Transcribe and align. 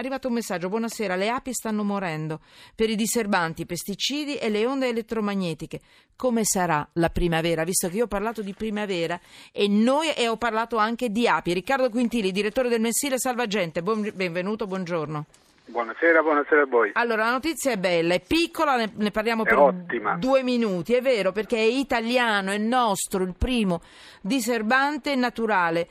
Arrivato 0.00 0.28
un 0.28 0.32
messaggio, 0.32 0.70
buonasera, 0.70 1.14
le 1.14 1.28
api 1.28 1.52
stanno 1.52 1.84
morendo 1.84 2.40
per 2.74 2.88
i 2.88 2.96
diserbanti, 2.96 3.62
i 3.62 3.66
pesticidi 3.66 4.36
e 4.36 4.48
le 4.48 4.64
onde 4.64 4.88
elettromagnetiche. 4.88 5.78
Come 6.16 6.42
sarà 6.42 6.88
la 6.94 7.10
primavera? 7.10 7.64
Visto 7.64 7.86
che 7.90 7.96
io 7.96 8.04
ho 8.04 8.08
parlato 8.08 8.40
di 8.40 8.54
primavera 8.54 9.20
e, 9.52 9.68
noi, 9.68 10.08
e 10.16 10.26
ho 10.26 10.38
parlato 10.38 10.78
anche 10.78 11.10
di 11.10 11.28
api. 11.28 11.52
Riccardo 11.52 11.90
Quintili, 11.90 12.32
direttore 12.32 12.70
del 12.70 12.80
mensile 12.80 13.18
Salvagente, 13.18 13.82
buon, 13.82 14.10
benvenuto, 14.14 14.66
buongiorno. 14.66 15.26
Buonasera, 15.66 16.22
buonasera 16.22 16.62
a 16.62 16.66
voi. 16.66 16.92
Allora, 16.94 17.24
la 17.24 17.32
notizia 17.32 17.72
è 17.72 17.76
bella, 17.76 18.14
è 18.14 18.22
piccola, 18.26 18.76
ne, 18.76 18.90
ne 18.94 19.10
parliamo 19.10 19.44
È 19.44 19.48
per 19.48 19.58
ottima. 19.58 20.16
due 20.16 20.42
minuti, 20.42 20.94
è 20.94 21.02
vero, 21.02 21.30
perché 21.32 21.58
è 21.58 21.60
italiano, 21.60 22.52
è 22.52 22.56
nostro, 22.56 23.22
il 23.22 23.34
primo 23.36 23.82
diserbante 24.22 25.14
naturale. 25.14 25.86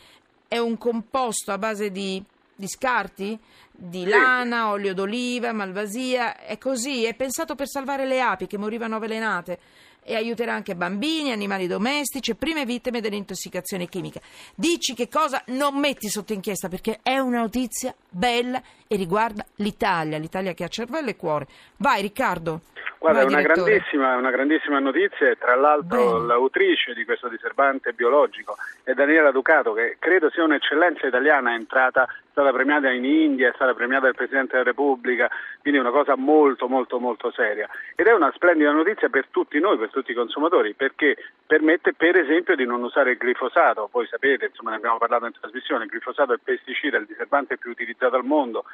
È 0.47 0.57
un 0.57 0.79
composto 0.79 1.51
a 1.51 1.59
base 1.59 1.91
di, 1.91 2.23
di 2.59 2.67
scarti? 2.67 3.39
Di 3.71 4.03
lana, 4.03 4.71
olio 4.71 4.93
d'oliva, 4.93 5.53
malvasia, 5.53 6.37
è 6.37 6.57
così, 6.57 7.05
è 7.05 7.13
pensato 7.13 7.55
per 7.55 7.69
salvare 7.69 8.05
le 8.05 8.19
api 8.19 8.47
che 8.47 8.57
morivano 8.57 8.97
avvelenate 8.97 9.59
e 10.03 10.15
aiuterà 10.15 10.53
anche 10.53 10.75
bambini, 10.75 11.31
animali 11.31 11.67
domestici 11.67 12.31
e 12.31 12.35
prime 12.35 12.65
vittime 12.65 12.99
dell'intossicazione 12.99 13.87
chimica. 13.87 14.19
Dici 14.55 14.93
che 14.93 15.07
cosa 15.07 15.41
non 15.47 15.77
metti 15.77 16.09
sotto 16.09 16.33
inchiesta 16.33 16.67
perché 16.67 16.99
è 17.01 17.17
una 17.17 17.39
notizia 17.39 17.95
bella 18.09 18.61
e 18.87 18.95
riguarda 18.97 19.45
l'Italia, 19.55 20.17
l'Italia 20.17 20.53
che 20.53 20.65
ha 20.65 20.67
cervello 20.67 21.09
e 21.09 21.15
cuore. 21.15 21.47
Vai 21.77 22.01
Riccardo. 22.01 22.61
Guarda, 22.99 23.21
è 23.21 23.23
una 23.23 23.41
grandissima, 23.41 24.17
una 24.17 24.29
grandissima 24.29 24.77
notizia 24.79 25.29
e 25.29 25.37
tra 25.37 25.55
l'altro 25.55 26.15
Bene. 26.15 26.25
l'autrice 26.27 26.93
di 26.93 27.05
questo 27.05 27.29
diserbante 27.29 27.93
biologico 27.93 28.57
è 28.83 28.91
Daniela 28.91 29.31
Ducato 29.31 29.71
che 29.71 29.95
credo 29.99 30.29
sia 30.29 30.43
un'eccellenza 30.43 31.07
italiana, 31.07 31.51
è 31.51 31.53
entrata, 31.53 32.03
è 32.03 32.07
stata 32.31 32.51
premiata 32.51 32.89
in 32.89 33.05
India, 33.05 33.49
è 33.49 33.53
stata 33.55 33.73
premiata 33.73 34.05
dal 34.05 34.15
Presidente 34.15 34.51
della 34.51 34.65
Repubblica, 34.65 35.29
quindi 35.61 35.79
è 35.79 35.81
una 35.81 35.91
cosa 35.91 36.17
molto 36.17 36.67
molto 36.67 36.99
molto 36.99 37.31
seria. 37.31 37.69
Ed 37.95 38.05
è 38.05 38.13
una 38.13 38.33
splendida 38.35 38.71
notizia 38.71 39.07
per 39.07 39.27
tutti 39.31 39.57
noi, 39.59 39.77
per 39.77 39.91
tutti 39.91 40.11
i 40.11 40.15
consumatori 40.15 40.73
perché 40.73 41.15
permette 41.47 41.93
per 41.93 42.17
esempio 42.17 42.57
di 42.57 42.65
non 42.65 42.83
usare 42.83 43.11
il 43.11 43.17
glifosato, 43.17 43.87
voi 43.93 44.07
sapete, 44.07 44.47
insomma 44.47 44.71
ne 44.71 44.75
abbiamo 44.75 44.97
parlato 44.97 45.25
in 45.25 45.31
trasmissione, 45.39 45.85
il 45.85 45.89
glifosato 45.89 46.31
è 46.31 46.35
il 46.35 46.41
pesticida, 46.43 46.97
il 46.97 47.05
diserbante 47.05 47.57
più 47.57 47.71
utilizzato 47.71 48.17
al 48.17 48.25
mondo, 48.25 48.65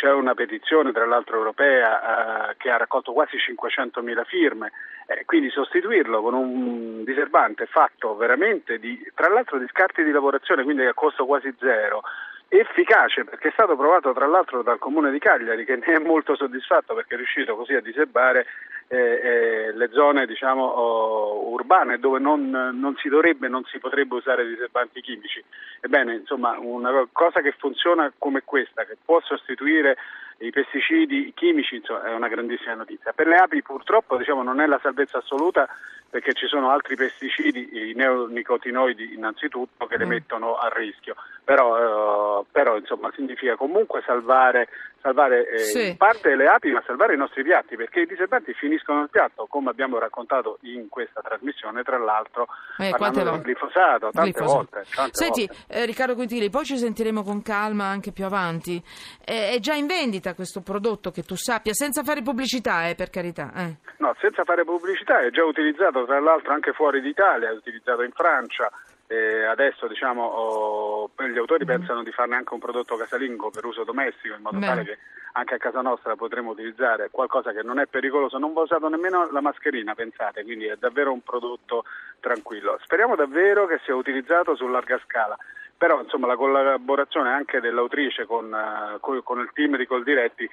c'è 0.00 0.10
una 0.10 0.32
petizione 0.32 0.92
tra 0.92 1.04
l'altro 1.04 1.36
europea 1.36 2.52
eh, 2.52 2.56
che 2.56 2.70
ha 2.70 2.78
raccolto 2.78 3.12
quasi 3.12 3.36
500.000 3.36 4.24
firme, 4.24 4.72
eh, 5.06 5.26
quindi 5.26 5.50
sostituirlo 5.50 6.22
con 6.22 6.32
un 6.32 7.04
diserbante 7.04 7.66
fatto 7.66 8.16
veramente 8.16 8.78
di, 8.78 8.98
tra 9.14 9.28
l'altro 9.28 9.58
di 9.58 9.66
scarti 9.68 10.02
di 10.02 10.10
lavorazione, 10.10 10.64
quindi 10.64 10.86
a 10.86 10.94
costo 10.94 11.26
quasi 11.26 11.54
zero, 11.58 12.00
efficace 12.48 13.24
perché 13.24 13.48
è 13.48 13.52
stato 13.52 13.76
provato 13.76 14.14
tra 14.14 14.26
l'altro 14.26 14.62
dal 14.62 14.78
comune 14.78 15.10
di 15.10 15.18
Cagliari 15.18 15.66
che 15.66 15.76
ne 15.76 15.84
è 15.84 15.98
molto 15.98 16.34
soddisfatto 16.34 16.94
perché 16.94 17.14
è 17.14 17.16
riuscito 17.18 17.54
così 17.54 17.74
a 17.74 17.80
diserbare 17.82 18.46
eh, 18.92 18.96
eh, 18.96 19.72
le 19.72 19.88
zone 19.92 20.26
diciamo 20.26 20.64
oh, 20.64 21.50
urbane 21.50 22.00
dove 22.00 22.18
non, 22.18 22.50
non 22.50 22.96
si 22.96 23.08
dovrebbe 23.08 23.46
non 23.46 23.62
si 23.66 23.78
potrebbe 23.78 24.16
usare 24.16 24.44
diserbanti 24.44 25.00
chimici. 25.00 25.42
Ebbene 25.80 26.14
insomma 26.14 26.58
una 26.58 27.06
cosa 27.12 27.40
che 27.40 27.54
funziona 27.56 28.12
come 28.18 28.42
questa 28.44 28.84
che 28.84 28.96
può 29.02 29.20
sostituire 29.22 29.96
i 30.38 30.50
pesticidi 30.50 31.32
chimici 31.36 31.76
insomma, 31.76 32.02
è 32.02 32.14
una 32.14 32.26
grandissima 32.26 32.74
notizia. 32.74 33.12
Per 33.12 33.28
le 33.28 33.36
api 33.36 33.62
purtroppo 33.62 34.16
diciamo 34.16 34.42
non 34.42 34.60
è 34.60 34.66
la 34.66 34.80
salvezza 34.82 35.18
assoluta 35.18 35.68
perché 36.10 36.32
ci 36.34 36.46
sono 36.48 36.70
altri 36.70 36.96
pesticidi, 36.96 37.90
i 37.90 37.94
neonicotinoidi 37.94 39.14
innanzitutto, 39.14 39.86
che 39.86 39.96
le 39.96 40.04
Mm. 40.04 40.08
mettono 40.08 40.56
a 40.56 40.68
rischio, 40.74 41.14
però, 41.44 42.40
eh, 42.40 42.44
però 42.50 42.76
insomma 42.76 43.10
significa 43.14 43.54
comunque 43.56 44.02
salvare, 44.04 44.68
salvare 45.02 45.48
eh, 45.48 45.58
Sì. 45.58 45.88
in 45.90 45.96
parte 45.96 46.34
le 46.34 46.46
api, 46.46 46.70
ma 46.72 46.82
salvare 46.86 47.14
i 47.14 47.16
nostri 47.16 47.42
piatti, 47.42 47.76
perché 47.76 48.00
i 48.00 48.06
diserbanti 48.06 48.52
finiscono 48.54 48.98
nel 49.00 49.08
piatto, 49.10 49.46
come 49.46 49.70
abbiamo 49.70 49.98
raccontato 49.98 50.58
in 50.62 50.88
questa 50.88 51.20
trasmissione, 51.22 51.82
tra 51.82 51.96
l'altro 51.98 52.48
Eh, 52.78 52.90
parlando 52.90 53.22
del 53.30 53.40
glifosato, 53.42 54.10
tante 54.10 54.30
Glifosato. 54.30 54.52
volte. 54.52 54.84
Tante 54.94 55.14
Senti, 55.14 55.46
volte. 55.46 55.64
eh, 55.68 55.86
Riccardo 55.86 56.14
Quintili, 56.14 56.50
poi 56.50 56.64
ci 56.64 56.76
sentiremo 56.76 57.22
con 57.22 57.40
calma 57.42 57.84
anche 57.84 58.10
più 58.12 58.24
avanti. 58.24 58.82
È 59.24 59.56
già 59.60 59.74
in 59.74 59.86
vendita 59.86 60.34
questo 60.34 60.60
prodotto 60.60 61.10
che 61.12 61.22
tu 61.22 61.36
sappia, 61.36 61.72
senza 61.72 62.02
fare 62.02 62.20
pubblicità, 62.22 62.88
eh, 62.88 62.94
per 62.96 63.10
carità. 63.10 63.52
eh. 63.54 63.76
No, 64.00 64.14
senza 64.18 64.44
fare 64.44 64.64
pubblicità, 64.64 65.20
è 65.20 65.30
già 65.30 65.44
utilizzato 65.44 65.99
tra 66.04 66.20
l'altro 66.20 66.52
anche 66.52 66.72
fuori 66.72 67.00
d'Italia, 67.00 67.50
è 67.50 67.52
utilizzato 67.52 68.02
in 68.02 68.12
Francia. 68.12 68.70
e 69.06 69.44
adesso 69.44 69.88
diciamo 69.88 70.22
oh, 70.22 71.10
gli 71.16 71.38
autori 71.38 71.64
pensano 71.64 72.04
di 72.04 72.12
farne 72.12 72.36
anche 72.36 72.54
un 72.54 72.60
prodotto 72.60 72.96
casalingo 72.96 73.50
per 73.50 73.64
uso 73.64 73.82
domestico 73.82 74.36
in 74.36 74.42
modo 74.42 74.58
Bene. 74.58 74.72
tale 74.72 74.84
che 74.84 74.98
anche 75.32 75.54
a 75.54 75.58
casa 75.58 75.80
nostra 75.80 76.16
potremo 76.16 76.50
utilizzare 76.50 77.08
qualcosa 77.10 77.52
che 77.52 77.62
non 77.62 77.78
è 77.78 77.86
pericoloso, 77.86 78.38
non 78.38 78.52
va 78.52 78.62
usato 78.62 78.88
nemmeno 78.88 79.30
la 79.30 79.40
mascherina, 79.40 79.94
pensate, 79.94 80.42
quindi 80.42 80.66
è 80.66 80.76
davvero 80.76 81.12
un 81.12 81.22
prodotto 81.22 81.84
tranquillo. 82.20 82.78
Speriamo 82.82 83.14
davvero 83.16 83.66
che 83.66 83.80
sia 83.84 83.94
utilizzato 83.94 84.56
su 84.56 84.66
larga 84.68 85.00
scala. 85.04 85.36
Però 85.76 85.98
insomma 86.02 86.26
la 86.26 86.36
collaborazione 86.36 87.30
anche 87.30 87.58
dell'autrice 87.58 88.26
con, 88.26 88.52
eh, 88.52 88.98
co- 89.00 89.22
con 89.22 89.38
il 89.38 89.48
team 89.54 89.78
di 89.78 89.86
Coldiretti 89.86 90.46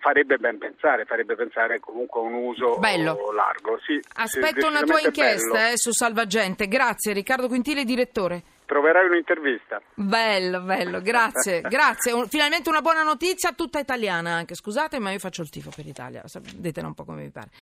farebbe 0.00 0.36
ben 0.36 0.58
pensare, 0.58 1.04
farebbe 1.04 1.34
pensare 1.34 1.80
comunque 1.80 2.20
a 2.20 2.24
un 2.24 2.34
uso 2.34 2.78
Bello. 2.78 3.32
largo. 3.32 3.78
Sì, 3.84 4.00
Aspetto 4.14 4.66
una 4.66 4.82
tua 4.82 5.00
inchiesta 5.00 5.70
eh, 5.70 5.76
su 5.76 5.92
Salvagente. 5.92 6.68
Grazie, 6.68 7.12
Riccardo 7.12 7.48
Quintili, 7.48 7.84
direttore. 7.84 8.42
Troverai 8.66 9.06
un'intervista. 9.06 9.82
Bello, 9.94 10.60
bello, 10.62 11.00
grazie, 11.02 11.60
grazie. 11.68 12.26
Finalmente 12.28 12.70
una 12.70 12.80
buona 12.80 13.02
notizia 13.02 13.52
tutta 13.52 13.78
italiana 13.78 14.32
anche. 14.32 14.54
Scusate, 14.54 14.98
ma 14.98 15.10
io 15.10 15.18
faccio 15.18 15.42
il 15.42 15.50
tifo 15.50 15.70
per 15.74 15.84
l'Italia, 15.84 16.22
vedetela 16.40 16.86
un 16.86 16.94
po' 16.94 17.04
come 17.04 17.22
vi 17.22 17.30
pare. 17.30 17.50